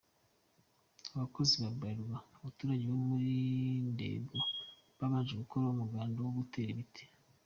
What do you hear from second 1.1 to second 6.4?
Abakozi ba Bralirwa n'abaturage bo muri Ndego babanje gukora umuganda wo